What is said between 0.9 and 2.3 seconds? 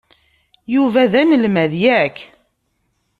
d anelmad, yak?